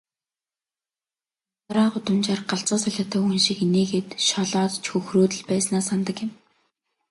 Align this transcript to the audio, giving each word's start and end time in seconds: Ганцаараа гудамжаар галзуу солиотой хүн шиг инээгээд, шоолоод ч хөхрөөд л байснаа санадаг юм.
Ганцаараа 0.03 1.89
гудамжаар 1.93 2.41
галзуу 2.49 2.79
солиотой 2.83 3.21
хүн 3.21 3.39
шиг 3.45 3.57
инээгээд, 3.65 4.09
шоолоод 4.27 4.73
ч 4.83 4.85
хөхрөөд 4.91 5.31
л 5.39 5.43
байснаа 5.49 5.83
санадаг 5.87 6.17
юм. 6.25 6.31